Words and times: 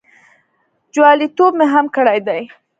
جوالیتوب 0.93 1.51
مې 1.59 1.65
هم 1.73 1.85
کړی 1.95 2.19
دی. 2.27 2.41